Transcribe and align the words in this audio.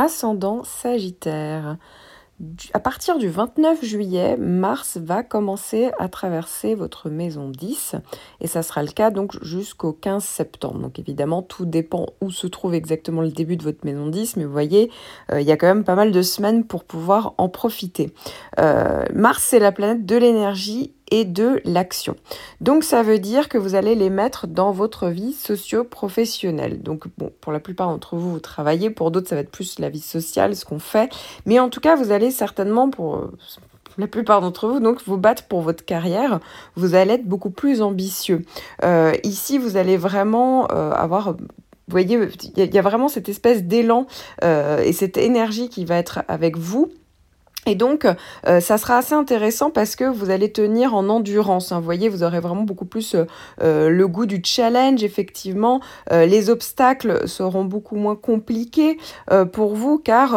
Ascendant 0.00 0.64
Sagittaire. 0.64 1.76
À 2.72 2.80
partir 2.80 3.18
du 3.18 3.28
29 3.28 3.84
juillet, 3.84 4.38
Mars 4.38 4.96
va 4.96 5.22
commencer 5.22 5.90
à 5.98 6.08
traverser 6.08 6.74
votre 6.74 7.10
maison 7.10 7.50
10 7.50 7.96
et 8.40 8.46
ça 8.46 8.62
sera 8.62 8.82
le 8.82 8.88
cas 8.92 9.10
donc 9.10 9.36
jusqu'au 9.44 9.92
15 9.92 10.24
septembre. 10.24 10.78
Donc 10.78 10.98
évidemment, 10.98 11.42
tout 11.42 11.66
dépend 11.66 12.06
où 12.22 12.30
se 12.30 12.46
trouve 12.46 12.72
exactement 12.72 13.20
le 13.20 13.28
début 13.28 13.58
de 13.58 13.62
votre 13.62 13.84
maison 13.84 14.06
10, 14.06 14.36
mais 14.36 14.46
vous 14.46 14.52
voyez, 14.52 14.90
euh, 15.32 15.42
il 15.42 15.46
y 15.46 15.52
a 15.52 15.58
quand 15.58 15.66
même 15.66 15.84
pas 15.84 15.96
mal 15.96 16.12
de 16.12 16.22
semaines 16.22 16.64
pour 16.64 16.84
pouvoir 16.84 17.34
en 17.36 17.50
profiter. 17.50 18.14
Euh, 18.58 19.04
Mars, 19.14 19.42
c'est 19.42 19.58
la 19.58 19.70
planète 19.70 20.06
de 20.06 20.16
l'énergie 20.16 20.94
et 21.10 21.24
de 21.24 21.60
l'action. 21.64 22.16
Donc 22.60 22.84
ça 22.84 23.02
veut 23.02 23.18
dire 23.18 23.48
que 23.48 23.58
vous 23.58 23.74
allez 23.74 23.94
les 23.94 24.10
mettre 24.10 24.46
dans 24.46 24.72
votre 24.72 25.08
vie 25.08 25.32
socio-professionnelle. 25.32 26.82
Donc 26.82 27.04
bon, 27.18 27.32
pour 27.40 27.52
la 27.52 27.60
plupart 27.60 27.88
d'entre 27.88 28.16
vous, 28.16 28.32
vous 28.32 28.40
travaillez, 28.40 28.90
pour 28.90 29.10
d'autres 29.10 29.28
ça 29.28 29.34
va 29.34 29.42
être 29.42 29.50
plus 29.50 29.78
la 29.78 29.88
vie 29.88 30.00
sociale, 30.00 30.56
ce 30.56 30.64
qu'on 30.64 30.78
fait, 30.78 31.10
mais 31.46 31.58
en 31.58 31.68
tout 31.68 31.80
cas, 31.80 31.96
vous 31.96 32.10
allez 32.12 32.30
certainement 32.30 32.90
pour 32.90 33.30
la 33.98 34.06
plupart 34.06 34.40
d'entre 34.40 34.68
vous, 34.68 34.80
donc 34.80 35.00
vous 35.06 35.16
battre 35.16 35.44
pour 35.44 35.60
votre 35.60 35.84
carrière, 35.84 36.40
vous 36.74 36.94
allez 36.94 37.14
être 37.14 37.26
beaucoup 37.26 37.50
plus 37.50 37.82
ambitieux. 37.82 38.44
Euh, 38.82 39.12
ici, 39.24 39.58
vous 39.58 39.76
allez 39.76 39.96
vraiment 39.96 40.68
euh, 40.72 40.92
avoir 40.92 41.34
voyez, 41.88 42.18
il 42.56 42.74
y, 42.74 42.78
a 42.78 42.82
vraiment 42.82 43.08
cette 43.08 43.28
espèce 43.28 43.64
d'élan 43.64 44.06
euh, 44.44 44.80
et 44.82 44.92
cette 44.92 45.16
énergie 45.16 45.68
qui 45.68 45.84
va 45.84 45.96
être 45.96 46.22
avec 46.28 46.56
vous 46.56 46.92
et 47.66 47.74
donc, 47.74 48.06
euh, 48.46 48.60
ça 48.60 48.78
sera 48.78 48.96
assez 48.96 49.14
intéressant 49.14 49.70
parce 49.70 49.94
que 49.94 50.04
vous 50.04 50.30
allez 50.30 50.50
tenir 50.50 50.94
en 50.94 51.08
endurance. 51.10 51.72
Hein. 51.72 51.78
Vous 51.78 51.84
voyez, 51.84 52.08
vous 52.08 52.22
aurez 52.22 52.40
vraiment 52.40 52.62
beaucoup 52.62 52.86
plus 52.86 53.14
euh, 53.14 53.26
euh, 53.62 53.90
le 53.90 54.08
goût 54.08 54.24
du 54.24 54.40
challenge, 54.42 55.04
effectivement. 55.04 55.80
les 56.10 56.50
obstacles 56.50 57.28
seront 57.28 57.64
beaucoup 57.64 57.96
moins 57.96 58.16
compliqués 58.16 58.98
pour 59.52 59.74
vous 59.74 59.98
car, 59.98 60.30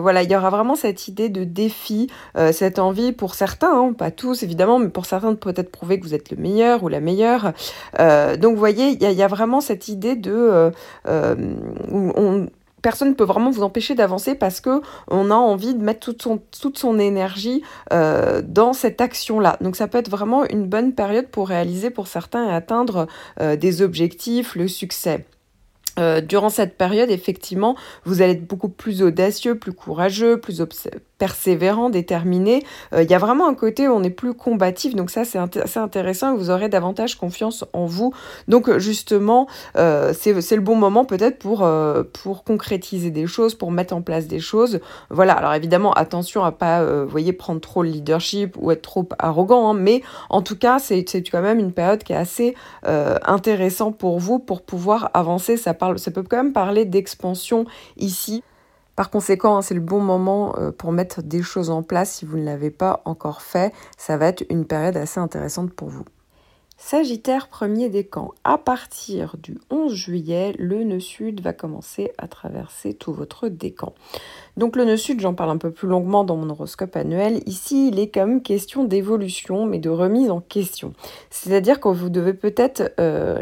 voilà, 0.00 0.22
il 0.22 0.30
y 0.30 0.36
aura 0.36 0.50
vraiment 0.50 0.74
cette 0.74 1.08
idée 1.08 1.28
de 1.28 1.44
défi, 1.44 2.08
cette 2.52 2.78
envie 2.78 3.12
pour 3.12 3.34
certains, 3.34 3.72
hein, 3.72 3.92
pas 3.92 4.10
tous 4.10 4.42
évidemment, 4.42 4.78
mais 4.78 4.88
pour 4.88 5.06
certains 5.06 5.32
de 5.32 5.36
peut-être 5.36 5.70
prouver 5.70 5.98
que 6.00 6.04
vous 6.04 6.14
êtes 6.14 6.30
le 6.30 6.36
meilleur 6.36 6.82
ou 6.82 6.88
la 6.88 7.00
meilleure. 7.00 7.52
donc, 7.98 8.52
vous 8.54 8.58
voyez, 8.58 8.88
il 8.88 9.02
y, 9.02 9.22
a 9.22 9.28
vraiment 9.28 9.60
cette 9.60 9.88
idée 9.88 10.16
de... 10.16 10.70
on, 11.06 12.46
personne 12.82 13.10
ne 13.10 13.14
peut 13.14 13.24
vraiment 13.24 13.50
vous 13.50 13.62
empêcher 13.62 13.94
d'avancer 13.94 14.34
parce 14.34 14.60
que 14.60 14.82
on 15.08 15.30
a 15.30 15.34
envie 15.34 15.74
de 15.74 15.82
mettre 15.82 16.12
toute 16.12 16.78
son, 16.78 16.98
énergie 16.98 17.62
euh, 17.92 18.42
dans 18.44 18.72
cette 18.72 19.00
action-là. 19.00 19.56
Donc 19.60 19.76
ça 19.76 19.88
peut 19.88 19.98
être 19.98 20.10
vraiment 20.10 20.44
une 20.44 20.66
bonne 20.66 20.92
période 20.92 21.28
pour 21.28 21.48
réaliser 21.48 21.90
pour 21.90 22.06
certains 22.06 22.50
et 22.50 22.52
atteindre 22.52 23.06
euh, 23.40 23.56
des 23.56 23.80
objectifs, 23.82 24.54
le 24.56 24.68
succès. 24.68 25.24
Euh, 25.98 26.20
durant 26.20 26.48
cette 26.48 26.78
période, 26.78 27.10
effectivement, 27.10 27.76
vous 28.04 28.22
allez 28.22 28.32
être 28.32 28.46
beaucoup 28.46 28.70
plus 28.70 29.02
audacieux, 29.02 29.58
plus 29.58 29.72
courageux, 29.72 30.40
plus 30.40 30.60
persévérant, 31.22 31.88
déterminé. 31.88 32.64
Euh, 32.92 33.04
il 33.04 33.08
y 33.08 33.14
a 33.14 33.18
vraiment 33.18 33.46
un 33.46 33.54
côté 33.54 33.86
où 33.86 33.92
on 33.92 34.02
est 34.02 34.10
plus 34.10 34.34
combatif, 34.34 34.96
donc 34.96 35.08
ça 35.08 35.24
c'est 35.24 35.38
assez 35.38 35.78
intéressant 35.78 36.34
vous 36.34 36.50
aurez 36.50 36.68
davantage 36.68 37.14
confiance 37.14 37.64
en 37.72 37.86
vous. 37.86 38.12
Donc 38.48 38.76
justement, 38.78 39.46
euh, 39.76 40.12
c'est 40.18 40.56
le 40.56 40.62
bon 40.62 40.74
moment 40.74 41.04
peut-être 41.04 41.38
pour, 41.38 41.64
pour 42.12 42.42
concrétiser 42.42 43.12
des 43.12 43.28
choses, 43.28 43.54
pour 43.54 43.70
mettre 43.70 43.94
en 43.94 44.02
place 44.02 44.26
des 44.26 44.40
choses. 44.40 44.80
Voilà, 45.10 45.34
alors 45.34 45.54
évidemment, 45.54 45.92
attention 45.92 46.42
à 46.42 46.50
pas, 46.50 46.84
voyez, 47.04 47.32
prendre 47.32 47.60
trop 47.60 47.84
le 47.84 47.90
leadership 47.90 48.56
ou 48.58 48.72
être 48.72 48.82
trop 48.82 49.08
arrogant, 49.20 49.70
hein, 49.70 49.74
mais 49.74 50.02
en 50.28 50.42
tout 50.42 50.56
cas, 50.56 50.80
c'est 50.80 51.04
quand 51.30 51.42
même 51.42 51.60
une 51.60 51.72
période 51.72 52.02
qui 52.02 52.14
est 52.14 52.16
assez 52.16 52.56
intéressante 52.84 53.96
pour 53.96 54.18
vous 54.18 54.40
pour 54.40 54.62
pouvoir 54.62 55.10
avancer 55.14 55.56
sa 55.56 55.72
ça 55.96 56.10
peut 56.10 56.24
quand 56.24 56.38
même 56.38 56.52
parler 56.52 56.84
d'expansion 56.84 57.64
ici. 57.96 58.42
Par 59.02 59.10
conséquent, 59.10 59.62
c'est 59.62 59.74
le 59.74 59.80
bon 59.80 59.98
moment 59.98 60.54
euh, 60.58 60.70
pour 60.70 60.92
mettre 60.92 61.22
des 61.22 61.42
choses 61.42 61.70
en 61.70 61.82
place 61.82 62.12
si 62.12 62.24
vous 62.24 62.36
ne 62.36 62.44
l'avez 62.44 62.70
pas 62.70 63.02
encore 63.04 63.42
fait. 63.42 63.74
Ça 63.98 64.16
va 64.16 64.28
être 64.28 64.44
une 64.48 64.64
période 64.64 64.96
assez 64.96 65.18
intéressante 65.18 65.72
pour 65.72 65.88
vous. 65.88 66.04
Sagittaire 66.84 67.46
premier 67.46 67.88
décan. 67.88 68.32
À 68.42 68.58
partir 68.58 69.36
du 69.40 69.56
11 69.70 69.94
juillet, 69.94 70.52
le 70.58 70.82
nœud 70.82 70.98
sud 70.98 71.40
va 71.40 71.52
commencer 71.52 72.10
à 72.18 72.26
traverser 72.26 72.92
tout 72.92 73.12
votre 73.12 73.48
décan. 73.48 73.94
Donc 74.56 74.74
le 74.74 74.84
nœud 74.84 74.96
sud, 74.96 75.20
j'en 75.20 75.32
parle 75.32 75.50
un 75.50 75.58
peu 75.58 75.70
plus 75.70 75.86
longuement 75.86 76.24
dans 76.24 76.36
mon 76.36 76.50
horoscope 76.50 76.96
annuel. 76.96 77.40
Ici, 77.46 77.88
il 77.88 78.00
est 78.00 78.08
quand 78.08 78.26
même 78.26 78.42
question 78.42 78.82
d'évolution, 78.82 79.64
mais 79.64 79.78
de 79.78 79.88
remise 79.90 80.28
en 80.28 80.40
question. 80.40 80.92
C'est-à-dire 81.30 81.78
que 81.78 81.88
vous 81.88 82.10
devez 82.10 82.34
peut-être 82.34 82.92
euh, 82.98 83.38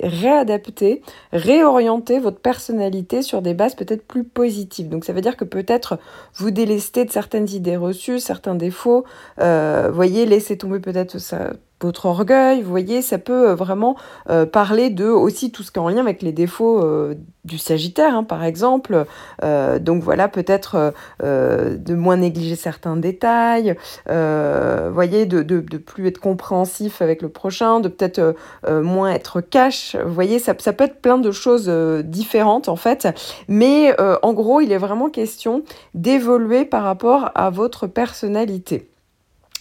réadapter, 0.00 1.02
réorienter 1.32 2.18
votre 2.18 2.40
personnalité 2.40 3.22
sur 3.22 3.40
des 3.40 3.54
bases 3.54 3.76
peut-être 3.76 4.04
plus 4.04 4.24
positives. 4.24 4.88
Donc 4.88 5.04
ça 5.04 5.12
veut 5.12 5.22
dire 5.22 5.36
que 5.36 5.44
peut-être 5.44 6.00
vous 6.34 6.50
délestez 6.50 7.04
de 7.04 7.12
certaines 7.12 7.48
idées 7.48 7.76
reçues, 7.76 8.18
certains 8.18 8.56
défauts. 8.56 9.04
Euh, 9.40 9.90
voyez, 9.92 10.26
laissez 10.26 10.58
tomber 10.58 10.80
peut-être 10.80 11.18
ça 11.18 11.52
votre 11.80 12.06
orgueil, 12.06 12.62
vous 12.62 12.70
voyez, 12.70 13.02
ça 13.02 13.18
peut 13.18 13.50
euh, 13.50 13.54
vraiment 13.54 13.96
euh, 14.30 14.46
parler 14.46 14.90
de 14.90 15.06
aussi 15.06 15.52
tout 15.52 15.62
ce 15.62 15.70
qui 15.70 15.78
est 15.78 15.82
en 15.82 15.88
lien 15.88 16.00
avec 16.00 16.22
les 16.22 16.32
défauts 16.32 16.82
euh, 16.82 17.14
du 17.44 17.56
Sagittaire, 17.56 18.14
hein, 18.14 18.24
par 18.24 18.44
exemple. 18.44 19.06
donc 19.42 20.02
voilà, 20.02 20.28
peut-être 20.28 20.92
de 21.22 21.94
moins 21.94 22.18
négliger 22.18 22.56
certains 22.56 22.96
détails, 22.96 23.74
vous 24.06 24.92
voyez, 24.92 25.24
de, 25.24 25.42
de, 25.42 25.60
de, 25.60 25.78
plus 25.78 26.08
être 26.08 26.18
compréhensif 26.18 27.00
avec 27.00 27.22
le 27.22 27.30
prochain, 27.30 27.80
de 27.80 27.88
peut-être 27.88 28.34
moins 28.68 29.12
être 29.12 29.40
cash. 29.40 29.96
Vous 30.04 30.12
voyez, 30.12 30.38
ça, 30.38 30.52
ça, 30.58 30.74
peut 30.74 30.84
être 30.84 31.00
plein 31.00 31.16
de 31.16 31.30
choses 31.30 31.70
différentes 32.04 32.68
en 32.68 32.76
fait, 32.76 33.08
mais 33.48 33.96
en 33.98 34.34
gros, 34.34 34.60
il 34.60 34.70
est 34.70 34.78
vraiment 34.78 35.08
question 35.08 35.62
d'évoluer 35.94 36.66
par 36.66 36.82
rapport 36.82 37.30
à 37.34 37.48
votre 37.48 37.86
personnalité. 37.86 38.90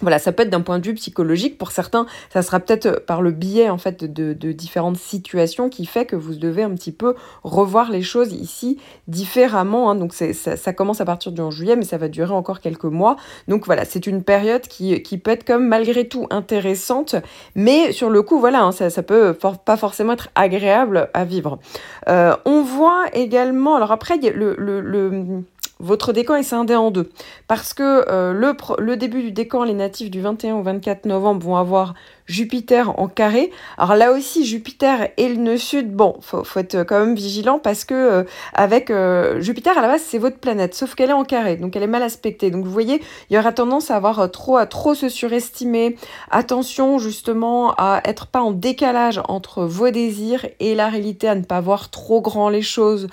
Voilà, 0.01 0.19
ça 0.19 0.31
peut 0.31 0.43
être 0.43 0.51
d'un 0.51 0.61
point 0.61 0.77
de 0.77 0.85
vue 0.85 0.93
psychologique. 0.93 1.57
Pour 1.57 1.71
certains, 1.71 2.05
ça 2.31 2.43
sera 2.43 2.59
peut-être 2.59 3.03
par 3.05 3.23
le 3.23 3.31
biais 3.31 3.69
en 3.69 3.79
fait 3.79 4.03
de, 4.03 4.33
différentes 4.51 4.97
situations 4.97 5.69
qui 5.69 5.85
fait 5.85 6.05
que 6.05 6.15
vous 6.15 6.35
devez 6.35 6.63
un 6.63 6.73
petit 6.75 6.91
peu 6.91 7.15
revoir 7.43 7.89
les 7.89 8.03
choses 8.03 8.31
ici 8.33 8.77
différemment. 9.07 9.89
Hein. 9.89 9.95
Donc 9.95 10.13
ça, 10.13 10.33
ça, 10.33 10.73
commence 10.73 11.01
à 11.01 11.05
partir 11.05 11.31
du 11.31 11.41
11 11.41 11.53
juillet, 11.53 11.75
mais 11.75 11.83
ça 11.83 11.97
va 11.97 12.09
durer 12.09 12.33
encore 12.33 12.59
quelques 12.59 12.85
mois. 12.85 13.17
Donc 13.47 13.65
voilà, 13.65 13.85
c'est 13.85 14.05
une 14.05 14.23
période 14.23 14.61
qui, 14.61 15.01
qui, 15.01 15.17
peut 15.17 15.31
être 15.31 15.43
comme 15.43 15.67
malgré 15.67 16.07
tout 16.07 16.27
intéressante, 16.29 17.15
mais 17.55 17.91
sur 17.91 18.09
le 18.11 18.21
coup, 18.21 18.39
voilà, 18.39 18.63
hein, 18.63 18.71
ça, 18.71 19.03
peut 19.03 19.33
pas 19.33 19.77
forcément 19.77 20.13
être 20.13 20.29
agréable 20.35 21.09
à 21.13 21.25
vivre. 21.25 21.59
Euh, 22.07 22.35
on 22.45 22.61
voit 22.61 23.05
également, 23.13 23.75
alors 23.75 23.91
après, 23.91 24.17
le, 24.17 24.55
le, 24.57 24.79
le 24.81 25.43
votre 25.79 26.13
décan 26.13 26.35
est 26.35 26.43
scindé 26.43 26.75
en 26.75 26.91
deux. 26.91 27.09
Parce 27.47 27.73
que 27.73 28.05
euh, 28.09 28.33
le, 28.33 28.55
le, 28.79 28.97
début 28.97 29.21
du 29.21 29.31
décan, 29.31 29.63
les 29.63 29.73
natifs 29.73 30.09
du 30.09 30.21
21 30.21 30.55
au 30.55 30.61
24 30.63 31.05
novembre 31.05 31.45
vont 31.45 31.55
avoir 31.55 31.93
Jupiter 32.25 32.99
en 32.99 33.07
carré. 33.07 33.51
Alors 33.77 33.95
là 33.95 34.11
aussi, 34.11 34.45
Jupiter 34.45 35.09
et 35.17 35.29
le 35.29 35.35
nœud 35.35 35.57
sud, 35.57 35.93
bon, 35.93 36.17
faut, 36.21 36.43
faut 36.43 36.59
être 36.59 36.83
quand 36.83 36.99
même 36.99 37.15
vigilant 37.15 37.59
parce 37.59 37.85
que 37.85 37.93
euh, 37.93 38.23
avec 38.53 38.89
euh, 38.89 39.39
Jupiter 39.39 39.77
à 39.77 39.81
la 39.81 39.87
base, 39.87 40.01
c'est 40.01 40.17
votre 40.17 40.37
planète, 40.37 40.75
sauf 40.75 40.93
qu'elle 40.95 41.09
est 41.09 41.13
en 41.13 41.23
carré, 41.23 41.55
donc 41.55 41.75
elle 41.75 41.83
est 41.83 41.87
mal 41.87 42.03
aspectée. 42.03 42.51
Donc 42.51 42.65
vous 42.65 42.71
voyez, 42.71 43.01
il 43.29 43.35
y 43.35 43.39
aura 43.39 43.53
tendance 43.53 43.91
à 43.91 43.95
avoir 43.95 44.29
trop 44.29 44.57
à 44.57 44.65
trop 44.65 44.93
se 44.93 45.09
surestimer. 45.09 45.95
Attention 46.31 46.99
justement 46.99 47.73
à 47.77 48.01
être 48.03 48.27
pas 48.27 48.41
en 48.41 48.51
décalage 48.51 49.21
entre 49.27 49.63
vos 49.63 49.89
désirs 49.89 50.45
et 50.59 50.75
la 50.75 50.89
réalité, 50.89 51.29
à 51.29 51.35
ne 51.35 51.43
pas 51.43 51.61
voir 51.61 51.89
trop 51.89 52.21
grand 52.21 52.49
les 52.49 52.61
choses. 52.61 53.07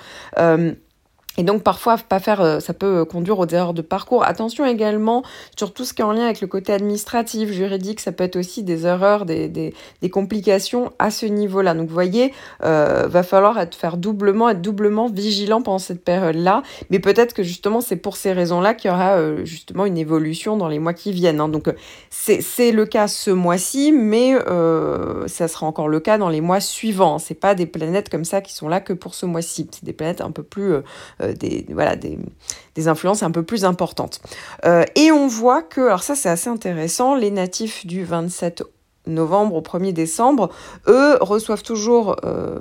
Et 1.36 1.42
donc 1.42 1.62
parfois, 1.62 1.96
pas 1.96 2.20
faire, 2.20 2.40
euh, 2.40 2.60
ça 2.60 2.74
peut 2.74 3.04
conduire 3.04 3.38
aux 3.38 3.46
erreurs 3.46 3.74
de 3.74 3.82
parcours. 3.82 4.24
Attention 4.24 4.64
également 4.64 5.22
sur 5.56 5.72
tout 5.72 5.84
ce 5.84 5.92
qui 5.92 6.02
est 6.02 6.04
en 6.04 6.12
lien 6.12 6.24
avec 6.24 6.40
le 6.40 6.46
côté 6.46 6.72
administratif, 6.72 7.50
juridique, 7.50 8.00
ça 8.00 8.12
peut 8.12 8.24
être 8.24 8.36
aussi 8.36 8.62
des 8.62 8.86
erreurs, 8.86 9.24
des, 9.24 9.48
des, 9.48 9.72
complications 10.10 10.92
à 10.98 11.10
ce 11.10 11.26
niveau-là. 11.26 11.74
Donc 11.74 11.88
vous 11.88 11.94
voyez, 11.94 12.32
euh, 12.62 13.06
va 13.08 13.22
falloir 13.22 13.58
être 13.58 13.96
doublement, 13.96 14.48
être 14.50 14.62
doublement 14.62 15.08
vigilant 15.08 15.62
pendant 15.62 15.78
cette 15.78 16.04
période-là. 16.04 16.62
Mais 16.90 16.98
peut-être 16.98 17.34
que 17.34 17.42
justement 17.42 17.80
c'est 17.80 17.96
pour 17.96 18.16
ces 18.16 18.32
raisons-là 18.32 18.75
qu'il 18.75 18.90
y 18.90 18.94
aura 18.94 19.16
euh, 19.16 19.44
justement 19.44 19.87
une 19.87 19.98
évolution 19.98 20.56
dans 20.56 20.69
les 20.69 20.78
mois 20.78 20.94
qui 20.94 21.12
viennent. 21.12 21.40
Hein. 21.40 21.48
Donc 21.48 21.69
c'est 22.10 22.72
le 22.72 22.87
cas 22.87 23.08
ce 23.08 23.30
mois-ci, 23.30 23.92
mais 23.92 24.34
euh, 24.34 25.26
ça 25.26 25.48
sera 25.48 25.66
encore 25.66 25.88
le 25.88 26.00
cas 26.00 26.19
dans 26.19 26.28
les 26.28 26.40
mois 26.40 26.60
suivants. 26.60 27.19
C'est 27.19 27.34
pas 27.34 27.54
des 27.54 27.66
planètes 27.66 28.08
comme 28.08 28.25
ça 28.25 28.40
qui 28.40 28.54
sont 28.54 28.69
là 28.69 28.80
que 28.80 28.92
pour 28.92 29.14
ce 29.14 29.26
mois-ci. 29.26 29.69
C'est 29.70 29.84
des 29.84 29.92
planètes 29.92 30.20
un 30.20 30.30
peu 30.30 30.42
plus 30.42 30.75
euh, 31.24 31.24
des, 31.32 31.67
des, 32.75 32.88
influences 32.88 33.23
un 33.23 33.31
peu 33.31 33.43
plus 33.43 33.65
importantes. 33.65 34.21
Euh, 34.65 34.85
et 34.94 35.11
on 35.11 35.26
voit 35.26 35.62
que, 35.62 35.81
alors 35.81 36.03
ça 36.03 36.15
c'est 36.15 36.29
assez 36.29 36.50
intéressant, 36.50 37.15
les 37.15 37.31
natifs 37.31 37.87
du 37.87 38.05
27 38.05 38.62
novembre 39.06 39.54
au 39.56 39.60
1er 39.60 39.92
décembre, 39.92 40.50
eux 40.88 41.16
reçoivent 41.20 41.62
toujours 41.62 42.16
euh, 42.24 42.60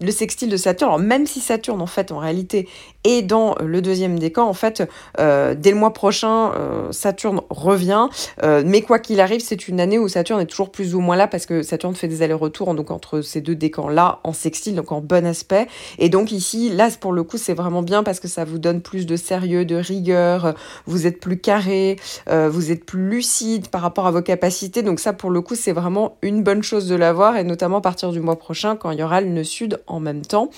le 0.00 0.10
sextile 0.10 0.48
de 0.48 0.56
Saturne. 0.56 0.90
Alors 0.90 0.98
même 0.98 1.26
si 1.26 1.40
Saturne, 1.40 1.80
en 1.80 1.86
fait, 1.86 2.12
en 2.12 2.18
réalité, 2.18 2.68
est 3.04 3.22
dans 3.22 3.54
le 3.60 3.80
deuxième 3.80 4.18
décan, 4.18 4.46
en 4.46 4.52
fait, 4.52 4.82
euh, 5.18 5.54
dès 5.54 5.70
le 5.70 5.76
mois 5.76 5.92
prochain, 5.92 6.52
euh, 6.54 6.92
Saturne 6.92 7.40
revient. 7.50 8.08
mais 8.42 8.82
quoi 8.82 8.98
qu'il 8.98 9.20
arrive, 9.20 9.40
c'est 9.40 9.68
une 9.68 9.80
année 9.80 9.98
où 9.98 10.08
Saturne 10.08 10.40
est 10.40 10.46
toujours 10.46 10.70
plus 10.70 10.94
ou 10.94 11.00
moins 11.00 11.16
là 11.16 11.26
parce 11.26 11.46
que 11.46 11.62
Saturne 11.62 11.94
fait 11.94 12.08
des 12.08 12.22
allers-retours 12.22 12.74
donc 12.74 12.90
entre 12.90 13.20
ces 13.20 13.40
deux 13.40 13.54
décans-là 13.54 14.20
en 14.24 14.32
sextile, 14.32 14.74
donc 14.74 14.92
en 14.92 15.00
bon 15.00 15.26
aspect. 15.26 15.66
Et 15.98 16.08
donc 16.08 16.32
ici, 16.32 16.70
là, 16.70 16.88
pour 17.00 17.12
le 17.12 17.22
coup, 17.22 17.38
c'est 17.38 17.54
vraiment 17.54 17.82
bien 17.82 18.02
parce 18.02 18.20
que 18.20 18.28
ça 18.28 18.44
vous 18.44 18.58
donne 18.58 18.80
plus 18.80 19.06
de 19.06 19.16
sérieux, 19.16 19.64
de 19.64 19.76
rigueur, 19.76 20.54
vous 20.86 21.06
êtes 21.06 21.20
plus 21.20 21.38
carré, 21.38 21.96
vous 22.26 22.70
êtes 22.70 22.84
plus 22.84 23.08
lucide 23.08 23.68
par 23.68 23.80
rapport 23.80 24.06
à 24.06 24.10
vos 24.10 24.22
capacités. 24.22 24.82
Donc 24.82 25.00
ça, 25.00 25.12
pour 25.12 25.30
le 25.30 25.40
coup, 25.46 25.54
c'est 25.54 25.72
vraiment 25.72 26.18
une 26.22 26.42
bonne 26.42 26.62
chose 26.62 26.88
de 26.88 26.94
l'avoir, 26.94 27.36
et 27.36 27.44
notamment 27.44 27.78
à 27.78 27.80
partir 27.80 28.10
du 28.10 28.20
mois 28.20 28.36
prochain, 28.36 28.76
quand 28.76 28.90
il 28.90 28.98
y 28.98 29.02
aura 29.02 29.20
le 29.20 29.28
nœud 29.28 29.44
sud 29.44 29.80
en 29.86 30.00
même 30.00 30.22
temps. 30.22 30.50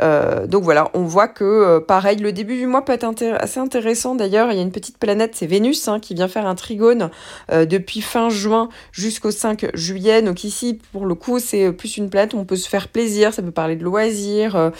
Euh, 0.00 0.46
donc 0.46 0.62
voilà, 0.62 0.90
on 0.94 1.02
voit 1.02 1.28
que, 1.28 1.44
euh, 1.44 1.80
pareil, 1.80 2.18
le 2.18 2.32
début 2.32 2.56
du 2.56 2.66
mois 2.66 2.84
peut 2.84 2.92
être 2.92 3.04
assez 3.38 3.60
intéressant. 3.60 4.14
D'ailleurs, 4.14 4.50
il 4.52 4.56
y 4.56 4.60
a 4.60 4.62
une 4.62 4.72
petite 4.72 4.98
planète, 4.98 5.32
c'est 5.34 5.46
Vénus, 5.46 5.88
hein, 5.88 6.00
qui 6.00 6.14
vient 6.14 6.28
faire 6.28 6.46
un 6.46 6.54
trigone 6.54 7.10
euh, 7.50 7.66
depuis 7.66 8.00
fin 8.00 8.30
juin 8.30 8.68
jusqu'au 8.92 9.30
5 9.30 9.70
juillet. 9.74 10.22
Donc 10.22 10.44
ici, 10.44 10.78
pour 10.92 11.06
le 11.06 11.14
coup, 11.14 11.38
c'est 11.38 11.72
plus 11.72 11.96
une 11.96 12.08
planète 12.08 12.32
où 12.34 12.38
on 12.38 12.44
peut 12.44 12.56
se 12.56 12.68
faire 12.68 12.88
plaisir, 12.88 13.34
ça 13.34 13.42
peut 13.42 13.50
parler 13.50 13.76
de 13.76 13.84
loisirs. 13.84 14.72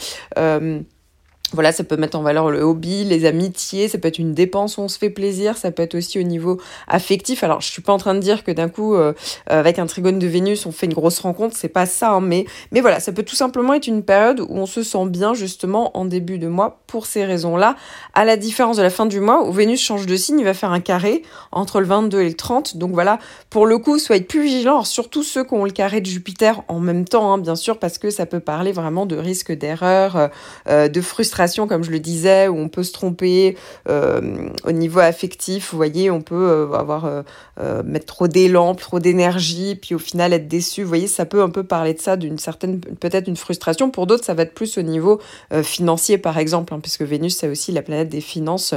Voilà, 1.53 1.71
ça 1.71 1.85
peut 1.85 1.95
mettre 1.95 2.17
en 2.17 2.23
valeur 2.23 2.51
le 2.51 2.61
hobby, 2.61 3.05
les 3.05 3.23
amitiés, 3.23 3.87
ça 3.87 3.97
peut 3.97 4.09
être 4.09 4.19
une 4.19 4.33
dépense 4.33 4.77
où 4.77 4.81
on 4.81 4.89
se 4.89 4.97
fait 4.97 5.09
plaisir, 5.09 5.55
ça 5.55 5.71
peut 5.71 5.81
être 5.81 5.95
aussi 5.95 6.19
au 6.19 6.23
niveau 6.23 6.59
affectif. 6.89 7.41
Alors, 7.41 7.61
je 7.61 7.71
suis 7.71 7.81
pas 7.81 7.93
en 7.93 7.97
train 7.97 8.15
de 8.15 8.19
dire 8.19 8.43
que 8.43 8.51
d'un 8.51 8.67
coup, 8.67 8.95
euh, 8.95 9.13
avec 9.45 9.79
un 9.79 9.85
trigone 9.85 10.19
de 10.19 10.27
Vénus, 10.27 10.65
on 10.65 10.73
fait 10.73 10.87
une 10.87 10.93
grosse 10.93 11.19
rencontre, 11.19 11.55
c'est 11.55 11.69
pas 11.69 11.85
ça, 11.85 12.11
hein, 12.11 12.19
mais, 12.19 12.45
mais 12.73 12.81
voilà, 12.81 12.99
ça 12.99 13.13
peut 13.13 13.23
tout 13.23 13.35
simplement 13.35 13.73
être 13.75 13.87
une 13.87 14.03
période 14.03 14.41
où 14.41 14.47
on 14.49 14.65
se 14.65 14.83
sent 14.83 15.05
bien 15.05 15.33
justement 15.33 15.97
en 15.97 16.03
début 16.03 16.37
de 16.37 16.49
mois 16.49 16.81
pour 16.85 17.05
ces 17.05 17.23
raisons-là. 17.23 17.77
À 18.13 18.25
la 18.25 18.35
différence 18.35 18.75
de 18.75 18.81
la 18.81 18.89
fin 18.89 19.05
du 19.05 19.21
mois 19.21 19.47
où 19.47 19.53
Vénus 19.53 19.79
change 19.79 20.05
de 20.05 20.17
signe, 20.17 20.39
il 20.39 20.45
va 20.45 20.53
faire 20.53 20.73
un 20.73 20.81
carré 20.81 21.21
entre 21.53 21.79
le 21.79 21.85
22 21.85 22.21
et 22.23 22.27
le 22.27 22.35
30. 22.35 22.75
Donc 22.75 22.91
voilà, 22.91 23.19
pour 23.49 23.67
le 23.67 23.77
coup, 23.77 23.99
soyez 23.99 24.21
plus 24.21 24.43
vigilants, 24.43 24.83
surtout 24.83 25.23
ceux 25.23 25.45
qui 25.45 25.53
ont 25.53 25.63
le 25.63 25.71
carré 25.71 26.01
de 26.01 26.07
Jupiter 26.07 26.61
en 26.67 26.81
même 26.81 27.05
temps, 27.05 27.31
hein, 27.31 27.37
bien 27.37 27.55
sûr, 27.55 27.79
parce 27.79 27.97
que 27.97 28.09
ça 28.09 28.25
peut 28.25 28.41
parler 28.41 28.73
vraiment 28.73 29.05
de 29.05 29.15
risque 29.15 29.53
d'erreur, 29.53 30.17
euh, 30.17 30.27
euh, 30.67 30.87
de 30.89 30.99
frustration 30.99 31.36
comme 31.67 31.83
je 31.83 31.91
le 31.91 31.99
disais, 31.99 32.47
où 32.47 32.57
on 32.57 32.69
peut 32.69 32.83
se 32.83 32.91
tromper 32.91 33.55
euh, 33.87 34.49
au 34.63 34.71
niveau 34.71 34.99
affectif. 34.99 35.71
Vous 35.71 35.77
voyez, 35.77 36.09
on 36.09 36.21
peut 36.21 36.35
euh, 36.35 36.73
avoir 36.73 37.05
euh, 37.05 37.83
mettre 37.83 38.07
trop 38.07 38.27
d'élan, 38.27 38.73
trop 38.75 38.99
d'énergie, 38.99 39.75
puis 39.75 39.93
au 39.93 39.99
final 39.99 40.33
être 40.33 40.47
déçu. 40.47 40.81
Vous 40.81 40.87
voyez, 40.87 41.07
ça 41.07 41.25
peut 41.25 41.41
un 41.41 41.49
peu 41.49 41.63
parler 41.63 41.93
de 41.93 42.01
ça, 42.01 42.17
d'une 42.17 42.39
certaine, 42.39 42.79
peut-être 42.79 43.27
une 43.27 43.35
frustration. 43.35 43.91
Pour 43.91 44.07
d'autres, 44.07 44.25
ça 44.25 44.33
va 44.33 44.43
être 44.43 44.53
plus 44.53 44.77
au 44.77 44.81
niveau 44.81 45.19
financier, 45.63 46.17
par 46.17 46.37
exemple, 46.37 46.73
hein, 46.73 46.79
puisque 46.81 47.03
Vénus, 47.03 47.37
c'est 47.37 47.47
aussi 47.47 47.71
la 47.71 47.81
planète 47.81 48.09
des 48.09 48.21
finances, 48.21 48.73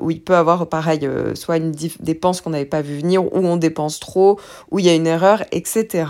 où 0.00 0.10
il 0.10 0.20
peut 0.20 0.36
avoir, 0.36 0.68
pareil, 0.68 1.08
soit 1.34 1.56
une 1.56 1.72
dépense 2.00 2.40
qu'on 2.40 2.50
n'avait 2.50 2.64
pas 2.64 2.82
vu 2.82 2.98
venir, 2.98 3.24
où 3.24 3.38
on 3.38 3.56
dépense 3.56 4.00
trop, 4.00 4.38
où 4.70 4.78
il 4.78 4.86
y 4.86 4.88
a 4.88 4.94
une 4.94 5.06
erreur, 5.06 5.42
etc. 5.52 6.06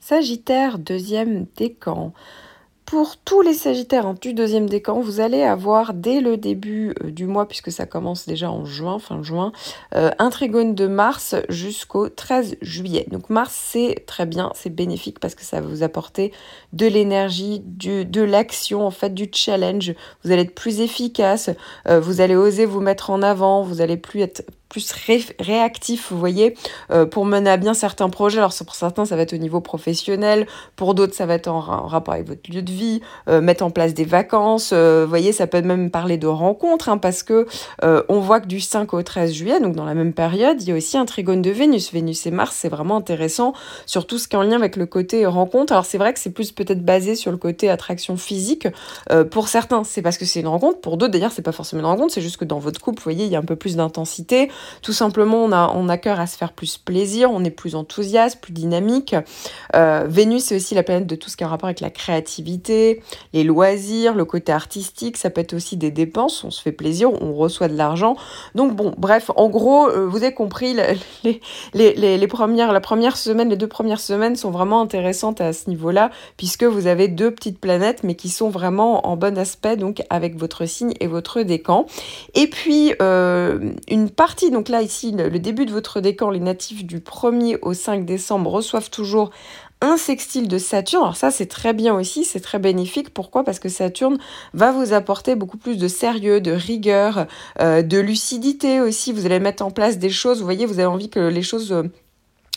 Sagittaire, 0.00 0.78
deuxième 0.78 1.46
décan. 1.56 2.12
Pour 2.86 3.16
tous 3.16 3.40
les 3.40 3.54
Sagittaires 3.54 4.06
en 4.06 4.12
du 4.12 4.34
deuxième 4.34 4.68
décan, 4.68 5.00
vous 5.00 5.20
allez 5.20 5.42
avoir 5.42 5.94
dès 5.94 6.20
le 6.20 6.36
début 6.36 6.94
euh, 7.02 7.10
du 7.10 7.26
mois, 7.26 7.48
puisque 7.48 7.72
ça 7.72 7.86
commence 7.86 8.26
déjà 8.26 8.50
en 8.50 8.66
juin, 8.66 8.98
fin 8.98 9.22
juin, 9.22 9.52
euh, 9.94 10.10
un 10.18 10.28
trigone 10.28 10.74
de 10.74 10.86
Mars 10.86 11.34
jusqu'au 11.48 12.10
13 12.10 12.58
juillet. 12.60 13.06
Donc 13.10 13.30
Mars, 13.30 13.58
c'est 13.58 14.04
très 14.06 14.26
bien, 14.26 14.52
c'est 14.54 14.68
bénéfique 14.68 15.18
parce 15.18 15.34
que 15.34 15.44
ça 15.44 15.62
va 15.62 15.66
vous 15.66 15.82
apporter 15.82 16.30
de 16.74 16.86
l'énergie, 16.86 17.62
de 17.64 18.22
l'action, 18.22 18.86
en 18.86 18.90
fait, 18.90 19.14
du 19.14 19.28
challenge. 19.32 19.94
Vous 20.22 20.30
allez 20.30 20.42
être 20.42 20.54
plus 20.54 20.80
efficace, 20.80 21.48
euh, 21.88 22.00
vous 22.00 22.20
allez 22.20 22.36
oser 22.36 22.66
vous 22.66 22.80
mettre 22.80 23.08
en 23.08 23.22
avant, 23.22 23.62
vous 23.62 23.80
allez 23.80 23.96
plus 23.96 24.20
être 24.20 24.44
plus 24.74 24.92
réactif, 25.38 26.10
vous 26.10 26.18
voyez, 26.18 26.56
euh, 26.90 27.06
pour 27.06 27.26
mener 27.26 27.48
à 27.48 27.56
bien 27.56 27.74
certains 27.74 28.08
projets. 28.08 28.38
Alors 28.38 28.52
pour 28.66 28.74
certains, 28.74 29.04
ça 29.04 29.14
va 29.14 29.22
être 29.22 29.32
au 29.32 29.36
niveau 29.36 29.60
professionnel, 29.60 30.48
pour 30.74 30.96
d'autres, 30.96 31.14
ça 31.14 31.26
va 31.26 31.34
être 31.34 31.46
en, 31.46 31.60
rapport 31.60 32.14
avec 32.14 32.26
votre 32.26 32.50
lieu 32.52 32.60
de 32.60 32.72
vie, 32.72 33.00
euh, 33.28 33.40
mettre 33.40 33.62
en 33.62 33.70
place 33.70 33.94
des 33.94 34.04
vacances, 34.04 34.70
euh, 34.72 35.04
vous 35.04 35.08
voyez, 35.08 35.30
ça 35.30 35.46
peut 35.46 35.62
même 35.62 35.92
parler 35.92 36.18
de 36.18 36.26
rencontres, 36.26 36.88
hein, 36.88 36.98
parce 36.98 37.22
que 37.22 37.46
on 37.82 38.18
voit 38.18 38.40
que 38.40 38.48
du 38.48 38.60
5 38.60 38.92
au 38.94 39.02
13 39.02 39.32
juillet, 39.32 39.60
donc 39.60 39.76
dans 39.76 39.84
la 39.84 39.94
même 39.94 40.12
période, 40.12 40.60
il 40.60 40.68
y 40.68 40.72
a 40.72 40.74
aussi 40.74 40.98
un 40.98 41.04
trigone 41.04 41.40
de 41.40 41.50
Vénus. 41.50 41.92
Vénus 41.92 42.26
et 42.26 42.32
Mars, 42.32 42.56
c'est 42.58 42.68
vraiment 42.68 42.96
intéressant, 42.96 43.52
sur 43.86 44.08
tout 44.08 44.18
ce 44.18 44.26
qui 44.26 44.34
est 44.34 44.38
en 44.38 44.42
lien 44.42 44.56
avec 44.56 44.74
le 44.74 44.86
côté 44.86 45.24
rencontre. 45.26 45.72
Alors 45.72 45.84
c'est 45.84 45.98
vrai 45.98 46.12
que 46.12 46.18
c'est 46.18 46.30
plus 46.30 46.50
peut-être 46.50 46.84
basé 46.84 47.14
sur 47.14 47.30
le 47.30 47.36
côté 47.36 47.70
attraction 47.70 48.16
physique. 48.16 48.66
pour 49.30 49.46
certains, 49.46 49.84
c'est 49.84 50.02
parce 50.02 50.18
que 50.18 50.24
c'est 50.24 50.40
une 50.40 50.48
rencontre, 50.48 50.80
pour 50.80 50.96
d'autres, 50.96 51.12
d'ailleurs, 51.12 51.30
c'est 51.30 51.42
pas 51.42 51.52
forcément 51.52 51.80
une 51.82 51.86
rencontre, 51.86 52.12
c'est 52.12 52.20
juste 52.20 52.38
que 52.38 52.44
dans 52.44 52.58
votre 52.58 52.80
couple, 52.80 52.98
vous 52.98 53.04
voyez, 53.04 53.24
il 53.24 53.30
y 53.30 53.36
a 53.36 53.38
un 53.38 53.42
peu 53.42 53.56
plus 53.56 53.76
d'intensité. 53.76 54.50
Tout 54.82 54.92
simplement, 54.92 55.44
on 55.44 55.52
a, 55.52 55.72
on 55.74 55.88
a 55.88 55.98
cœur 55.98 56.20
à 56.20 56.26
se 56.26 56.36
faire 56.36 56.52
plus 56.52 56.78
plaisir, 56.78 57.30
on 57.30 57.44
est 57.44 57.50
plus 57.50 57.74
enthousiaste, 57.74 58.40
plus 58.40 58.52
dynamique. 58.52 59.14
Euh, 59.74 60.04
Vénus, 60.08 60.44
c'est 60.44 60.56
aussi 60.56 60.74
la 60.74 60.82
planète 60.82 61.06
de 61.06 61.16
tout 61.16 61.30
ce 61.30 61.36
qui 61.36 61.44
a 61.44 61.48
rapport 61.48 61.68
avec 61.68 61.80
la 61.80 61.90
créativité, 61.90 63.02
les 63.32 63.44
loisirs, 63.44 64.14
le 64.14 64.24
côté 64.24 64.52
artistique. 64.52 65.16
Ça 65.16 65.30
peut 65.30 65.40
être 65.40 65.54
aussi 65.54 65.76
des 65.76 65.90
dépenses, 65.90 66.44
on 66.44 66.50
se 66.50 66.60
fait 66.60 66.72
plaisir, 66.72 67.10
on 67.22 67.34
reçoit 67.34 67.68
de 67.68 67.76
l'argent. 67.76 68.16
Donc 68.54 68.74
bon, 68.74 68.94
bref, 68.96 69.30
en 69.36 69.48
gros, 69.48 69.88
euh, 69.88 70.06
vous 70.06 70.18
avez 70.18 70.34
compris, 70.34 70.76
les, 71.24 71.40
les, 71.74 72.18
les, 72.18 72.26
premières, 72.26 72.72
la 72.72 72.80
première 72.80 73.16
semaine, 73.16 73.48
les 73.48 73.56
deux 73.56 73.68
premières 73.68 74.00
semaines 74.00 74.36
sont 74.36 74.50
vraiment 74.50 74.80
intéressantes 74.80 75.40
à 75.40 75.52
ce 75.52 75.68
niveau-là, 75.68 76.10
puisque 76.36 76.64
vous 76.64 76.86
avez 76.86 77.08
deux 77.08 77.30
petites 77.30 77.58
planètes, 77.58 78.02
mais 78.02 78.14
qui 78.14 78.28
sont 78.28 78.50
vraiment 78.50 79.06
en 79.06 79.16
bon 79.16 79.36
aspect, 79.38 79.76
donc 79.76 80.02
avec 80.10 80.36
votre 80.36 80.66
signe 80.66 80.94
et 81.00 81.06
votre 81.06 81.42
décan. 81.42 81.86
Et 82.34 82.46
puis, 82.46 82.94
euh, 83.00 83.72
une 83.88 84.10
partie 84.10 84.50
donc 84.54 84.68
là, 84.68 84.80
ici, 84.80 85.12
le, 85.12 85.38
début 85.38 85.66
de 85.66 85.72
votre 85.72 86.00
décan, 86.00 86.30
les 86.30 86.40
natifs 86.40 86.86
du 86.86 87.00
1er 87.00 87.58
au 87.60 87.74
5 87.74 88.06
décembre 88.06 88.50
reçoivent 88.50 88.88
toujours 88.88 89.30
un 89.80 89.96
sextile 89.96 90.48
de 90.48 90.56
Saturne. 90.58 91.02
Alors 91.02 91.16
ça, 91.16 91.30
c'est 91.30 91.46
très 91.46 91.74
bien 91.74 91.94
aussi, 91.94 92.24
c'est 92.24 92.40
très 92.40 92.58
bénéfique. 92.58 93.12
Pourquoi? 93.12 93.44
Parce 93.44 93.58
que 93.58 93.68
Saturne 93.68 94.16
va 94.54 94.70
vous 94.70 94.92
apporter 94.92 95.34
beaucoup 95.34 95.58
plus 95.58 95.76
de 95.76 95.88
sérieux, 95.88 96.40
de 96.40 96.52
rigueur, 96.52 97.26
euh, 97.60 97.82
de 97.82 97.98
lucidité 97.98 98.80
aussi. 98.80 99.12
Vous 99.12 99.26
allez 99.26 99.40
mettre 99.40 99.64
en 99.64 99.70
place 99.70 99.98
des 99.98 100.08
choses. 100.08 100.38
Vous 100.38 100.44
voyez, 100.44 100.64
vous 100.64 100.78
avez 100.78 100.86
envie 100.86 101.10
que 101.10 101.20
les 101.20 101.42
choses 101.42 101.72
euh, 101.72 101.82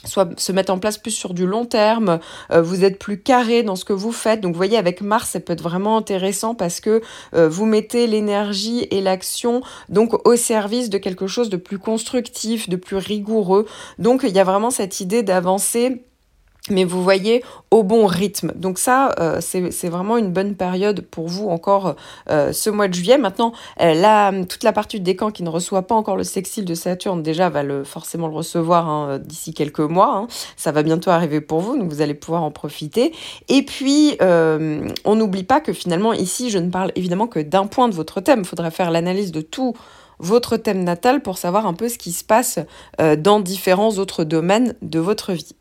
soit 0.07 0.30
se 0.39 0.51
mettre 0.51 0.74
en 0.74 0.80
place 0.80 0.98
plus 0.98 1.12
sur 1.12 1.33
du 1.33 1.45
long 1.45 1.65
terme, 1.65 2.19
euh, 2.51 2.62
vous 2.62 2.83
êtes 2.83 3.00
plus 3.00 3.21
carré 3.21 3.63
dans 3.63 3.75
ce 3.75 3.86
que 3.86 3.94
vous 3.94 4.12
faites. 4.12 4.42
Donc 4.42 4.54
vous 4.54 4.57
voyez 4.57 4.77
avec 4.77 5.01
Mars, 5.01 5.31
ça 5.31 5.39
peut 5.39 5.54
être 5.54 5.63
vraiment 5.63 5.98
intéressant 5.98 6.56
parce 6.56 6.80
que 6.80 7.01
euh, 7.36 7.50
vous 7.50 7.65
mettez 7.65 8.07
l'énergie 8.07 8.88
et 8.92 9.01
l'action 9.01 9.62
donc 9.89 10.27
au 10.27 10.36
service 10.36 10.89
de 10.89 10.98
quelque 10.98 11.27
chose 11.27 11.50
de 11.50 11.57
plus 11.57 11.80
constructif, 11.80 12.69
de 12.69 12.75
plus 12.75 12.98
rigoureux. 12.98 13.65
Donc 14.00 14.21
il 14.24 14.36
y 14.36 14.39
a 14.39 14.44
vraiment 14.44 14.71
cette 14.71 15.00
idée 15.00 15.24
d'avancer 15.24 16.06
mais 16.69 16.84
vous 16.84 17.04
voyez 17.04 17.44
au 17.72 17.84
bon 17.84 18.06
rythme. 18.06 18.52
Donc 18.56 18.80
ça, 18.80 19.14
euh, 19.19 19.40
c'est 19.42 19.90
vraiment 19.90 20.18
une 20.18 20.31
bonne 20.31 20.56
période 20.56 21.02
pour 21.02 21.28
vous 21.28 21.50
encore 21.50 21.96
euh, 22.30 22.52
ce 22.54 22.69
mois 22.69 22.88
de 22.88 22.94
juillet. 22.94 23.18
Maintenant, 23.18 23.54
euh, 23.81 24.44
toute 24.46 24.64
la 24.64 24.74
partie 24.74 24.98
du 24.98 25.04
décan 25.04 25.31
qui 25.31 25.44
ne 25.44 25.50
reçoit 25.50 25.83
pas 25.83 25.95
encore 25.95 26.16
le 26.16 26.24
sextile 26.24 26.66
de 26.66 26.76
Saturne, 26.76 27.24
déjà 27.24 27.50
va 27.50 27.64
forcément 27.83 28.28
le 28.28 28.36
recevoir 28.36 28.88
hein, 28.88 29.19
d'ici 29.19 29.54
quelques 29.54 29.80
mois. 29.80 30.16
Hein. 30.16 30.28
Ça 30.56 30.71
va 30.71 30.83
bientôt 30.83 31.09
arriver 31.09 31.42
pour 31.42 31.59
vous, 31.59 31.78
donc 31.78 31.90
vous 31.90 32.02
allez 32.02 32.14
pouvoir 32.14 32.44
en 32.44 32.52
profiter. 32.52 33.14
Et 33.50 33.64
puis, 33.64 34.18
on 34.21 35.16
n'oublie 35.16 35.44
pas 35.44 35.59
que 35.59 35.74
finalement, 35.74 36.14
ici, 36.14 36.50
je 36.50 36.57
ne 36.57 36.69
parle 36.69 36.92
évidemment 36.95 37.28
que 37.28 37.40
d'un 37.40 37.66
point 37.66 37.90
de 37.90 37.94
votre 37.94 38.21
thème. 38.21 38.40
Il 38.42 38.45
faudrait 38.45 38.71
faire 38.71 38.92
l'analyse 38.92 39.31
de 39.31 39.42
tout 39.42 39.74
votre 40.19 40.57
thème 40.57 40.83
natal 40.83 41.21
pour 41.21 41.38
savoir 41.38 41.68
un 41.68 41.74
peu 41.74 41.90
ce 41.90 41.97
qui 41.97 42.12
se 42.12 42.24
passe 42.24 42.59
dans 43.18 43.40
différents 43.40 43.97
autres 43.97 44.24
domaines 44.24 44.76
de 44.81 45.00
votre 45.00 45.33
vie. 45.33 45.56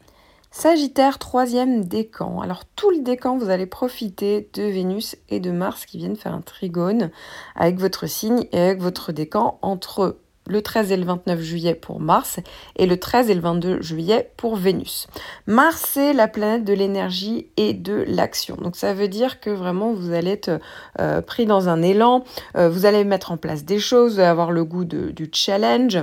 Sagittaire, 0.59 1.19
troisième 1.19 1.85
décan. 1.85 2.41
Alors 2.41 2.63
tout 2.65 2.89
le 2.89 3.01
décan, 3.01 3.37
vous 3.37 3.51
allez 3.51 3.67
profiter 3.67 4.49
de 4.55 4.63
Vénus 4.63 5.15
et 5.29 5.39
de 5.39 5.51
Mars 5.51 5.85
qui 5.85 5.99
viennent 5.99 6.17
faire 6.17 6.33
un 6.33 6.41
trigone 6.41 7.11
avec 7.57 7.79
votre 7.79 8.07
signe 8.07 8.47
et 8.53 8.59
avec 8.59 8.81
votre 8.81 9.13
décan 9.13 9.59
entre 9.61 10.17
le 10.47 10.63
13 10.63 10.93
et 10.93 10.97
le 10.97 11.05
29 11.05 11.41
juillet 11.43 11.75
pour 11.75 12.01
Mars 12.01 12.41
et 12.77 12.87
le 12.87 12.99
13 12.99 13.29
et 13.29 13.35
le 13.35 13.43
22 13.43 13.83
juillet 13.83 14.33
pour 14.39 14.57
Vénus. 14.57 15.09
Mars, 15.47 15.85
c'est 15.93 16.15
la 16.15 16.27
planète 16.27 16.65
de 16.65 16.73
l'énergie 16.73 17.49
et 17.59 17.75
de 17.75 18.07
l'action. 18.09 18.57
Donc 18.57 18.77
ça 18.77 18.95
veut 18.95 19.09
dire 19.09 19.41
que 19.41 19.51
vraiment 19.51 19.93
vous 19.93 20.15
allez 20.15 20.31
être 20.31 20.59
euh, 21.01 21.21
pris 21.21 21.45
dans 21.45 21.69
un 21.69 21.83
élan, 21.83 22.25
euh, 22.57 22.71
vous 22.71 22.87
allez 22.87 23.05
mettre 23.05 23.31
en 23.31 23.37
place 23.37 23.67
des 23.67 23.79
choses, 23.79 24.15
vous 24.15 24.21
allez 24.21 24.29
avoir 24.29 24.53
le 24.53 24.65
goût 24.65 24.87
du 24.87 25.29
challenge. 25.35 25.99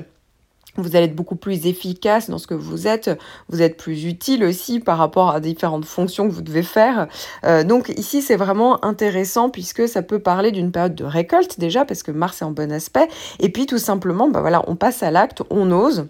Vous 0.75 0.95
allez 0.95 1.05
être 1.05 1.15
beaucoup 1.15 1.35
plus 1.35 1.67
efficace 1.67 2.29
dans 2.29 2.39
ce 2.39 2.47
que 2.47 2.55
vous 2.55 2.87
êtes. 2.87 3.11
Vous 3.49 3.61
êtes 3.61 3.77
plus 3.77 4.05
utile 4.05 4.43
aussi 4.43 4.79
par 4.79 4.97
rapport 4.97 5.29
à 5.29 5.39
différentes 5.39 5.85
fonctions 5.85 6.27
que 6.27 6.33
vous 6.33 6.41
devez 6.41 6.63
faire. 6.63 7.07
Euh, 7.45 7.63
donc 7.63 7.89
ici, 7.89 8.23
c'est 8.23 8.35
vraiment 8.35 8.83
intéressant 8.83 9.49
puisque 9.49 9.87
ça 9.87 10.01
peut 10.01 10.19
parler 10.19 10.51
d'une 10.51 10.71
période 10.71 10.95
de 10.95 11.03
récolte 11.03 11.59
déjà 11.59 11.85
parce 11.85 12.01
que 12.01 12.11
Mars 12.11 12.41
est 12.41 12.45
en 12.45 12.51
bon 12.51 12.71
aspect. 12.71 13.07
Et 13.39 13.49
puis 13.49 13.67
tout 13.67 13.77
simplement, 13.77 14.29
bah 14.29 14.41
voilà, 14.41 14.63
on 14.67 14.75
passe 14.75 15.03
à 15.03 15.11
l'acte, 15.11 15.43
on 15.51 15.69
ose. 15.71 16.07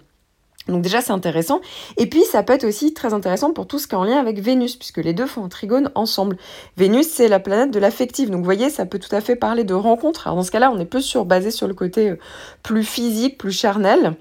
Donc 0.67 0.81
déjà 0.81 1.01
c'est 1.01 1.11
intéressant. 1.11 1.59
Et 1.97 2.07
puis 2.07 2.23
ça 2.23 2.41
peut 2.41 2.53
être 2.53 2.63
aussi 2.63 2.93
très 2.93 3.13
intéressant 3.13 3.51
pour 3.51 3.67
tout 3.67 3.79
ce 3.79 3.87
qui 3.87 3.95
est 3.95 3.97
en 3.97 4.05
lien 4.05 4.17
avec 4.17 4.39
Vénus, 4.39 4.77
puisque 4.77 4.99
les 4.99 5.13
deux 5.13 5.25
font 5.25 5.43
un 5.43 5.49
trigone 5.49 5.91
ensemble. 5.93 6.37
Vénus 6.77 7.07
c'est 7.09 7.27
la 7.27 7.39
planète 7.39 7.71
de 7.71 7.79
l'affectif. 7.79 8.29
Donc 8.29 8.39
vous 8.39 8.45
voyez, 8.45 8.69
ça 8.69 8.85
peut 8.85 8.99
tout 8.99 9.13
à 9.13 9.19
fait 9.19 9.35
parler 9.35 9.65
de 9.65 9.73
rencontres. 9.73 10.27
Alors 10.27 10.37
dans 10.37 10.43
ce 10.43 10.51
cas-là, 10.51 10.71
on 10.71 10.79
est 10.79 10.85
plus 10.85 11.01
sur 11.01 11.25
basé 11.25 11.51
sur 11.51 11.67
le 11.67 11.73
côté 11.73 12.11
euh, 12.11 12.19
plus 12.61 12.85
physique, 12.85 13.37
plus 13.37 13.51
charnel. 13.51 14.15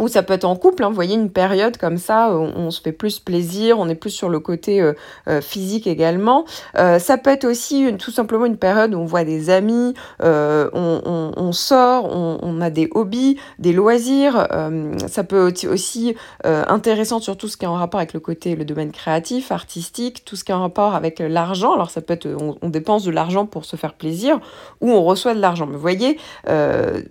Ou 0.00 0.08
ça 0.08 0.22
peut 0.22 0.34
être 0.34 0.44
en 0.44 0.56
couple, 0.56 0.82
hein, 0.82 0.88
vous 0.88 0.94
voyez, 0.94 1.14
une 1.14 1.30
période 1.30 1.76
comme 1.76 1.98
ça, 1.98 2.30
on, 2.32 2.52
on, 2.56 2.70
se 2.70 2.80
fait 2.80 2.92
plus 2.92 3.18
plaisir, 3.20 3.78
on 3.78 3.88
est 3.88 3.94
plus 3.94 4.10
sur 4.10 4.28
le 4.28 4.40
côté 4.40 4.80
euh, 4.80 4.94
euh, 5.28 5.40
physique 5.40 5.86
également. 5.86 6.44
Euh, 6.76 6.98
ça 6.98 7.18
peut 7.18 7.30
être 7.30 7.44
aussi 7.44 7.94
tout 7.98 8.10
simplement 8.10 8.46
une 8.46 8.56
période 8.56 8.94
où 8.94 8.98
on 8.98 9.04
voit 9.04 9.24
des 9.24 9.50
amis, 9.50 9.94
euh, 10.22 10.70
on, 10.72 11.52
sort, 11.52 12.08
on, 12.14 12.60
a 12.60 12.70
des 12.70 12.88
hobbies, 12.92 13.36
des 13.58 13.72
loisirs. 13.72 14.46
Euh, 14.52 14.96
ça 15.08 15.24
peut 15.24 15.48
être 15.48 15.66
aussi 15.66 16.14
intéressant 16.44 17.20
sur 17.20 17.36
tout 17.36 17.48
ce 17.48 17.56
qui 17.56 17.64
est 17.64 17.68
en 17.68 17.74
rapport 17.74 18.00
avec 18.00 18.12
le 18.12 18.20
côté, 18.20 18.56
le 18.56 18.64
domaine 18.64 18.92
créatif, 18.92 19.52
artistique, 19.52 20.24
tout 20.24 20.36
ce 20.36 20.44
qui 20.44 20.52
est 20.52 20.54
en 20.54 20.62
rapport 20.62 20.94
avec 20.94 21.18
l'argent. 21.18 21.74
Alors 21.74 21.90
ça 21.90 22.00
peut 22.00 22.14
être, 22.14 22.28
on, 22.62 22.68
dépense 22.68 23.04
de 23.04 23.10
l'argent 23.10 23.46
pour 23.46 23.64
se 23.64 23.76
faire 23.76 23.94
plaisir 23.94 24.38
ou 24.80 24.90
on 24.92 25.02
reçoit 25.02 25.34
de 25.34 25.40
l'argent. 25.40 25.66
Mais 25.66 25.74
vous 25.74 25.80
voyez, 25.80 26.18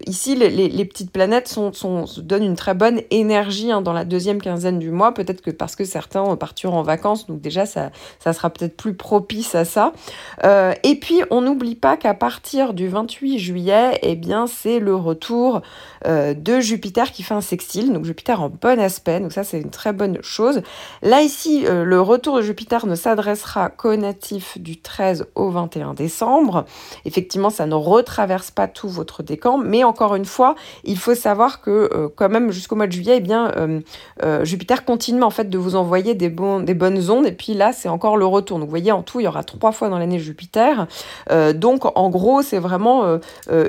ici, 0.08 0.36
les, 0.36 0.86
petites 0.86 1.12
planètes 1.12 1.48
sont, 1.48 1.72
donnent 2.18 2.44
une 2.44 2.56
très 2.56 2.74
bonne 2.80 3.02
énergie 3.12 3.72
hein, 3.72 3.82
dans 3.82 3.94
la 3.94 4.06
deuxième 4.06 4.42
quinzaine 4.42 4.80
du 4.80 4.90
mois, 4.90 5.14
peut-être 5.14 5.42
que 5.42 5.52
parce 5.52 5.76
que 5.76 5.84
certains 5.84 6.36
partiront 6.38 6.78
en 6.78 6.82
vacances, 6.82 7.28
donc 7.28 7.42
déjà 7.42 7.66
ça, 7.66 7.92
ça 8.20 8.34
sera 8.34 8.50
peut-être 8.50 8.76
plus 8.76 8.96
propice 8.96 9.54
à 9.54 9.66
ça. 9.66 9.92
Euh, 10.46 10.74
et 10.84 10.96
puis 10.96 11.22
on 11.30 11.42
n'oublie 11.42 11.76
pas 11.76 11.98
qu'à 11.98 12.14
partir 12.14 12.74
du 12.74 12.88
28 12.88 13.38
juillet, 13.38 14.00
eh 14.02 14.16
bien 14.16 14.48
c'est 14.48 14.80
le 14.80 14.96
retour 14.96 15.62
euh, 16.08 16.34
de 16.34 16.62
Jupiter 16.62 17.12
qui 17.12 17.22
fait 17.22 17.34
un 17.34 17.42
sextile, 17.42 17.92
donc 17.92 18.06
Jupiter 18.06 18.42
en 18.42 18.50
bon 18.50 18.80
aspect, 18.80 19.20
donc 19.20 19.34
ça 19.34 19.44
c'est 19.44 19.60
une 19.60 19.72
très 19.72 19.92
bonne 19.92 20.18
chose. 20.22 20.62
Là 21.02 21.22
ici, 21.22 21.66
euh, 21.68 21.84
le 21.84 22.02
retour 22.02 22.38
de 22.38 22.42
Jupiter 22.42 22.86
ne 22.86 22.96
s'adressera 22.96 23.70
qu'aux 23.70 23.98
natifs 23.98 24.58
du 24.58 24.80
13 24.80 25.28
au 25.36 25.50
21 25.50 25.94
décembre. 25.96 26.66
Effectivement, 27.04 27.50
ça 27.50 27.66
ne 27.66 27.76
retraverse 27.76 28.52
pas 28.52 28.70
tout 28.70 28.88
votre 28.88 29.22
décan, 29.22 29.58
mais 29.58 29.84
encore 29.84 30.16
une 30.16 30.26
fois, 30.26 30.56
il 30.86 30.98
faut 30.98 31.16
savoir 31.16 31.60
que 31.60 32.10
quand 32.16 32.30
même 32.30 32.52
jusqu'au 32.70 32.76
mois 32.76 32.86
de 32.86 32.92
juillet, 32.92 33.16
eh 33.18 33.20
bien, 33.20 33.52
euh, 33.58 33.80
euh, 34.22 34.46
Jupiter 34.46 34.86
continue 34.86 35.24
en 35.24 35.32
fait 35.32 35.50
de 35.50 35.58
vous 35.58 35.76
envoyer 35.76 36.14
des, 36.14 36.30
des 36.30 36.74
bonnes 36.76 37.10
ondes, 37.10 37.26
et 37.26 37.32
puis 37.32 37.56
là, 37.56 37.74
c'est 37.74 37.90
encore 37.90 38.16
le 38.16 38.28
retour. 38.28 38.60
Donc, 38.60 38.68
vous 38.68 38.70
voyez, 38.70 38.92
en 38.92 39.02
tout, 39.02 39.20
il 39.20 39.24
y 39.24 39.28
aura 39.28 39.44
trois 39.44 39.72
fois 39.72 39.90
dans 39.90 39.98
l'année 39.98 40.20
Jupiter. 40.20 40.86
Euh, 41.32 41.52
donc, 41.52 41.86
en 41.98 42.10
gros, 42.12 42.44
c'est 42.44 42.60
vraiment 42.60 43.20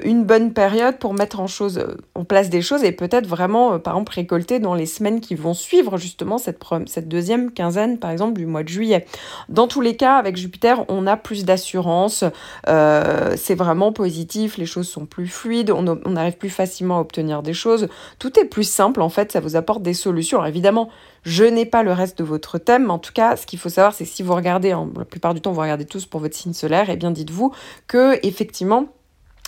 une 0.04 0.25
bonne 0.25 0.52
période 0.52 0.99
pour 0.99 1.14
mettre 1.14 1.40
en, 1.40 1.47
chose, 1.47 1.83
en 2.14 2.25
place 2.25 2.50
des 2.50 2.61
choses 2.61 2.85
et 2.85 2.92
peut-être 2.92 3.26
vraiment, 3.26 3.78
par 3.78 3.95
exemple, 3.95 4.12
récolter 4.12 4.59
dans 4.59 4.75
les 4.75 4.87
semaines 4.87 5.21
qui 5.21 5.35
vont 5.35 5.54
suivre 5.54 5.97
justement 5.97 6.37
cette, 6.37 6.61
cette 6.87 7.09
deuxième 7.09 7.52
quinzaine, 7.52 7.99
par 7.99 8.11
exemple, 8.11 8.35
du 8.35 8.45
mois 8.45 8.62
de 8.62 8.69
juillet. 8.69 9.07
Dans 9.49 9.66
tous 9.66 9.80
les 9.80 9.97
cas, 9.97 10.16
avec 10.16 10.37
Jupiter, 10.37 10.85
on 10.88 11.07
a 11.07 11.16
plus 11.16 11.45
d'assurance, 11.45 12.25
c'est 12.66 13.54
vraiment 13.54 13.92
positif, 13.92 14.59
les 14.59 14.66
choses 14.66 14.88
sont 14.88 15.07
plus 15.07 15.28
fluides, 15.28 15.71
on 15.71 16.16
arrive 16.16 16.37
plus 16.37 16.50
facilement 16.50 16.99
à 16.99 17.00
obtenir 17.00 17.42
des 17.42 17.54
choses, 17.54 17.88
tout 18.19 18.38
est 18.38 18.45
plus 18.45 18.69
simple 18.69 18.90
en 18.99 19.09
fait, 19.09 19.33
ça 19.33 19.41
vous 19.41 19.57
apporte 19.57 19.83
des 19.83 19.95
solutions. 19.95 20.39
Alors 20.39 20.49
évidemment, 20.49 20.89
je 21.23 21.45
n'ai 21.45 21.67
pas 21.67 21.83
le 21.83 21.93
reste 21.93 22.19
de 22.19 22.25
votre 22.25 22.59
thème, 22.59 22.87
mais 22.87 22.93
en 22.93 22.99
tout 22.99 23.13
cas, 23.13 23.37
ce 23.37 23.47
qu'il 23.47 23.59
faut 23.59 23.69
savoir, 23.69 23.95
c'est 23.95 24.05
si 24.05 24.23
vous 24.23 24.35
regardez, 24.35 24.71
la 24.71 25.05
plupart 25.05 25.35
du 25.35 25.41
temps, 25.41 25.53
vous 25.53 25.61
regardez 25.61 25.85
tous 25.85 26.07
pour 26.07 26.21
votre 26.21 26.37
signe 26.37 26.53
solaire, 26.53 26.91
et 26.91 26.95
eh 26.95 26.97
bien 26.97 27.11
dites-vous 27.11 27.53
que 27.87 28.19
effectivement, 28.27 28.89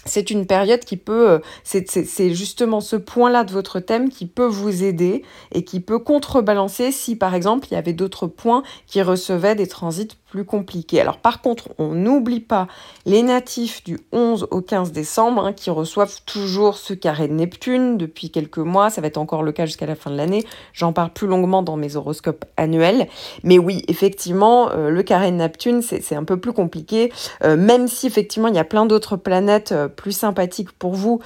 c'est 0.05 0.31
une 0.31 0.47
période 0.47 0.81
qui 0.81 0.97
peut, 0.97 1.31
euh, 1.31 1.39
c'est 1.65 2.35
justement 2.35 2.81
ce 2.81 2.97
point-là 2.97 3.45
de 3.45 3.53
votre 3.53 3.81
thème 3.81 4.09
qui 4.09 4.27
peut 4.27 4.47
vous 4.47 4.83
aider 4.83 5.23
et 5.53 5.65
qui 5.65 5.81
peut 5.81 5.99
contrebalancer 5.99 6.91
si 6.91 7.17
par 7.17 7.35
exemple 7.35 7.69
il 7.71 7.75
y 7.75 7.77
avait 7.77 7.93
d'autres 7.93 8.27
points 8.27 8.63
qui 8.87 9.01
recevaient 9.03 9.55
des 9.55 9.69
transits 9.69 10.19
plus 10.33 10.45
compliqué. 10.47 10.99
Alors 10.99 11.19
par 11.19 11.43
contre, 11.43 11.69
on 11.77 11.89
n'oublie 11.89 12.41
pas 12.41 12.67
les 13.05 13.23
natifs 13.23 13.85
du 13.85 13.99
11 14.12 14.49
au 14.51 14.62
15 14.62 14.91
décembre 14.91 15.45
hein, 15.45 15.53
qui 15.53 15.69
reçoivent 15.69 16.23
toujours 16.25 16.79
ce 16.79 16.95
carré 16.95 17.29
de 17.29 17.35
Neptune 17.35 17.99
depuis 17.99 18.31
quelques 18.31 18.57
mois. 18.57 18.89
Ça 18.89 19.03
va 19.03 19.09
être 19.09 19.19
encore 19.19 19.43
le 19.43 19.53
cas 19.53 19.67
jusqu'à 19.67 19.85
la 19.85 19.95
fin 19.95 20.11
de 20.11 20.17
l'année. 20.17 20.47
J'en 20.73 20.95
parle 20.95 21.11
plus 21.11 21.27
longuement 21.27 21.62
dans 21.62 21.77
mes 21.77 21.97
horoscopes 21.97 22.47
annuels. 22.57 23.09
Mais 23.43 23.59
oui, 23.59 23.85
effectivement, 23.89 24.71
euh, 24.71 24.89
le 24.89 25.03
carré 25.03 25.31
de 25.31 25.37
Neptune, 25.37 25.83
c'est 25.83 26.17
un 26.17 26.25
peu 26.25 26.39
plus 26.39 26.55
compliqué. 26.55 27.12
Euh, 27.45 27.59
même 27.59 27.87
si 27.87 28.07
effectivement, 28.07 28.49
il 28.49 28.55
y 28.55 28.59
a 28.59 28.65
plein 28.65 28.87
d'autres 28.87 29.17
planètes 29.17 29.73
euh, 29.73 29.87
plus 29.87 30.12
sympathiques 30.12 30.73
pour 30.73 30.95
vous 30.95 31.21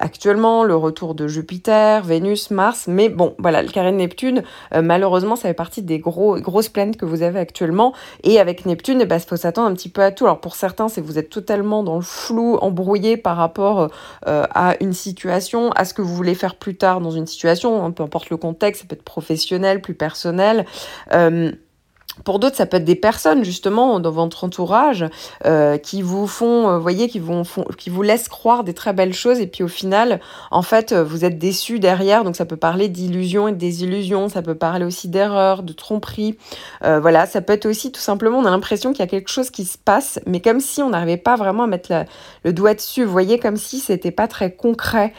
actuellement. 0.00 0.64
Le 0.64 0.74
retour 0.74 1.14
de 1.14 1.28
Jupiter, 1.28 2.02
Vénus, 2.02 2.50
Mars. 2.50 2.86
Mais 2.88 3.10
bon, 3.10 3.34
voilà, 3.38 3.62
le 3.62 3.68
carré 3.68 3.92
de 3.92 3.98
Neptune, 3.98 4.42
malheureusement, 4.74 5.36
ça 5.36 5.48
fait 5.48 5.54
partie 5.54 5.82
des 5.82 5.98
gros, 5.98 6.40
grosses 6.40 6.70
planètes 6.70 6.96
que 6.96 7.04
vous 7.04 7.22
avez 7.22 7.38
actuellement. 7.38 7.92
Et 8.24 8.38
avec 8.38 8.66
Neptune, 8.66 8.98
il 8.98 9.02
eh 9.02 9.06
ben, 9.06 9.18
faut 9.18 9.36
s'attendre 9.36 9.68
un 9.68 9.74
petit 9.74 9.88
peu 9.88 10.02
à 10.02 10.12
tout. 10.12 10.24
Alors 10.24 10.40
pour 10.40 10.54
certains, 10.54 10.88
c'est 10.88 11.00
vous 11.00 11.18
êtes 11.18 11.30
totalement 11.30 11.82
dans 11.82 11.96
le 11.96 12.02
flou, 12.02 12.56
embrouillé 12.56 13.16
par 13.16 13.36
rapport 13.36 13.90
euh, 14.26 14.44
à 14.54 14.76
une 14.80 14.92
situation, 14.92 15.72
à 15.72 15.84
ce 15.84 15.94
que 15.94 16.02
vous 16.02 16.14
voulez 16.14 16.34
faire 16.34 16.56
plus 16.56 16.76
tard 16.76 17.00
dans 17.00 17.10
une 17.10 17.26
situation, 17.26 17.84
hein, 17.84 17.90
peu 17.90 18.02
importe 18.02 18.30
le 18.30 18.36
contexte, 18.36 18.82
ça 18.82 18.88
peut 18.88 18.94
être 18.94 19.02
professionnel, 19.02 19.80
plus 19.80 19.94
personnel. 19.94 20.66
Euh, 21.12 21.52
pour 22.24 22.38
d'autres, 22.38 22.56
ça 22.56 22.66
peut 22.66 22.76
être 22.76 22.84
des 22.84 22.94
personnes 22.94 23.42
justement 23.42 23.98
dans 23.98 24.10
votre 24.10 24.44
entourage 24.44 25.06
euh, 25.46 25.78
qui 25.78 26.02
vous 26.02 26.26
font, 26.26 26.68
euh, 26.68 26.78
voyez, 26.78 27.08
qui 27.08 27.18
vous 27.18 27.42
font, 27.42 27.64
qui 27.78 27.88
vous 27.88 28.02
laissent 28.02 28.28
croire 28.28 28.64
des 28.64 28.74
très 28.74 28.92
belles 28.92 29.14
choses 29.14 29.40
et 29.40 29.46
puis 29.46 29.64
au 29.64 29.68
final, 29.68 30.20
en 30.50 30.60
fait, 30.60 30.92
euh, 30.92 31.02
vous 31.02 31.24
êtes 31.24 31.38
déçus 31.38 31.78
derrière. 31.78 32.22
Donc 32.22 32.36
ça 32.36 32.44
peut 32.44 32.56
parler 32.56 32.88
d'illusions 32.88 33.48
et 33.48 33.52
de 33.52 33.56
désillusions, 33.56 34.28
ça 34.28 34.42
peut 34.42 34.54
parler 34.54 34.84
aussi 34.84 35.08
d'erreurs, 35.08 35.62
de 35.62 35.72
tromperies. 35.72 36.36
Euh, 36.84 37.00
voilà, 37.00 37.24
ça 37.26 37.40
peut 37.40 37.54
être 37.54 37.66
aussi 37.66 37.90
tout 37.90 38.00
simplement, 38.00 38.38
on 38.38 38.44
a 38.44 38.50
l'impression 38.50 38.92
qu'il 38.92 39.00
y 39.00 39.04
a 39.04 39.08
quelque 39.08 39.30
chose 39.30 39.50
qui 39.50 39.64
se 39.64 39.78
passe, 39.78 40.20
mais 40.26 40.40
comme 40.40 40.60
si 40.60 40.82
on 40.82 40.90
n'arrivait 40.90 41.16
pas 41.16 41.36
vraiment 41.36 41.62
à 41.62 41.66
mettre 41.66 41.92
le 42.44 42.52
doigt 42.52 42.74
dessus. 42.74 43.04
Vous 43.04 43.12
voyez, 43.12 43.38
comme 43.38 43.56
si 43.56 43.78
c'était 43.78 44.10
pas 44.10 44.28
très 44.28 44.52
concret. 44.52 45.14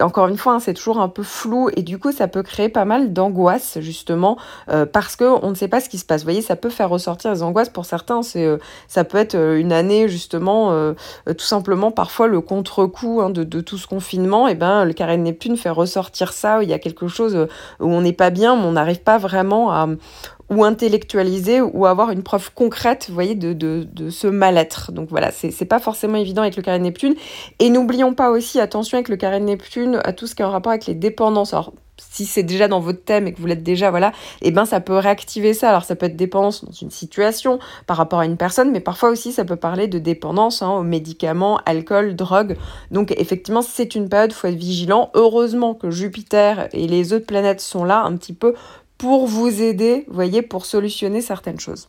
Encore 0.00 0.26
une 0.26 0.36
fois, 0.36 0.54
hein, 0.54 0.60
c'est 0.60 0.74
toujours 0.74 1.00
un 1.00 1.08
peu 1.08 1.22
flou 1.22 1.70
et 1.76 1.82
du 1.82 1.98
coup, 1.98 2.10
ça 2.10 2.26
peut 2.26 2.42
créer 2.42 2.68
pas 2.68 2.84
mal 2.84 3.12
d'angoisse 3.12 3.78
justement 3.80 4.36
parce 4.92 5.16
que 5.16 5.24
on 5.24 5.50
ne 5.50 5.54
sait 5.54 5.68
pas 5.68 5.80
ce 5.80 5.88
qui 5.88 5.98
se 5.98 6.07
Vous 6.16 6.24
voyez, 6.24 6.42
ça 6.42 6.56
peut 6.56 6.70
faire 6.70 6.88
ressortir 6.88 7.32
les 7.32 7.42
angoisses 7.42 7.68
pour 7.68 7.84
certains. 7.84 8.22
C'est, 8.22 8.44
euh, 8.44 8.58
ça 8.86 9.04
peut 9.04 9.18
être 9.18 9.34
euh, 9.34 9.58
une 9.58 9.72
année 9.72 10.08
justement, 10.08 10.72
euh, 10.72 10.94
tout 11.26 11.44
simplement 11.44 11.90
parfois 11.90 12.26
le 12.26 12.40
contre-coup 12.40 13.20
hein, 13.20 13.30
de, 13.30 13.60
tout 13.60 13.78
ce 13.78 13.86
confinement. 13.86 14.48
Et 14.48 14.54
ben, 14.54 14.84
le 14.84 14.92
carré 14.92 15.16
de 15.16 15.22
Neptune 15.22 15.56
fait 15.56 15.70
ressortir 15.70 16.32
ça. 16.32 16.62
Il 16.62 16.68
y 16.68 16.72
a 16.72 16.78
quelque 16.78 17.08
chose 17.08 17.48
où 17.80 17.86
on 17.86 18.00
n'est 18.00 18.12
pas 18.12 18.30
bien, 18.30 18.56
mais 18.56 18.64
on 18.64 18.72
n'arrive 18.72 19.02
pas 19.02 19.18
vraiment 19.18 19.72
à 19.72 19.88
ou 20.50 20.64
intellectualiser 20.64 21.60
ou 21.60 21.86
avoir 21.86 22.10
une 22.10 22.22
preuve 22.22 22.52
concrète, 22.54 23.06
vous 23.08 23.14
voyez, 23.14 23.34
de, 23.34 23.86
ce 24.10 24.26
mal-être. 24.26 24.92
Donc 24.92 25.10
voilà, 25.10 25.30
c'est 25.30 25.64
pas 25.66 25.78
forcément 25.78 26.16
évident 26.16 26.42
avec 26.42 26.56
le 26.56 26.62
carré 26.62 26.78
de 26.78 26.84
Neptune. 26.84 27.14
Et 27.58 27.70
n'oublions 27.70 28.14
pas 28.14 28.30
aussi, 28.30 28.60
attention 28.60 28.96
avec 28.96 29.08
le 29.08 29.16
carré 29.16 29.40
de 29.40 29.44
Neptune, 29.44 30.00
à 30.04 30.12
tout 30.12 30.26
ce 30.26 30.34
qui 30.34 30.42
est 30.42 30.44
en 30.44 30.50
rapport 30.50 30.72
avec 30.72 30.86
les 30.86 30.94
dépendances. 30.94 31.54
Si 31.98 32.26
c'est 32.26 32.42
déjà 32.42 32.68
dans 32.68 32.80
votre 32.80 33.04
thème 33.04 33.26
et 33.26 33.32
que 33.32 33.40
vous 33.40 33.46
l'êtes 33.46 33.62
déjà, 33.62 33.90
voilà, 33.90 34.08
et 34.40 34.48
eh 34.48 34.50
ben 34.50 34.64
ça 34.64 34.80
peut 34.80 34.96
réactiver 34.96 35.54
ça. 35.54 35.70
Alors 35.70 35.84
ça 35.84 35.96
peut 35.96 36.06
être 36.06 36.16
dépendance 36.16 36.64
dans 36.64 36.72
une 36.72 36.90
situation 36.90 37.58
par 37.86 37.96
rapport 37.96 38.20
à 38.20 38.26
une 38.26 38.36
personne, 38.36 38.70
mais 38.70 38.80
parfois 38.80 39.10
aussi 39.10 39.32
ça 39.32 39.44
peut 39.44 39.56
parler 39.56 39.88
de 39.88 39.98
dépendance 39.98 40.62
hein, 40.62 40.70
aux 40.70 40.82
médicaments, 40.82 41.60
alcool, 41.66 42.16
drogue. 42.16 42.56
Donc 42.90 43.12
effectivement 43.16 43.62
c'est 43.62 43.94
une 43.94 44.08
période, 44.08 44.32
faut 44.32 44.48
être 44.48 44.54
vigilant. 44.54 45.10
Heureusement 45.14 45.74
que 45.74 45.90
Jupiter 45.90 46.68
et 46.72 46.86
les 46.86 47.12
autres 47.12 47.26
planètes 47.26 47.60
sont 47.60 47.84
là 47.84 48.02
un 48.02 48.16
petit 48.16 48.32
peu 48.32 48.54
pour 48.96 49.26
vous 49.26 49.62
aider, 49.62 50.04
vous 50.08 50.14
voyez, 50.14 50.42
pour 50.42 50.66
solutionner 50.66 51.20
certaines 51.20 51.60
choses. 51.60 51.88